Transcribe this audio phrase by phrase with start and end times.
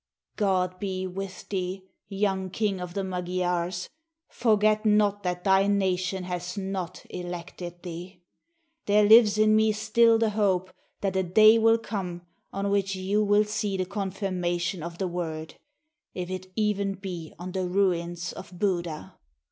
[0.35, 3.87] God be with thee, young King of the Magyars,
[4.29, 8.23] forget not that thy nation has not elected thee!
[8.87, 13.23] There lives in me still the hope that a day will come on which you
[13.23, 15.59] will see the confirmation of the word—
[16.15, 19.19] if it even be on the Ruins of Buda!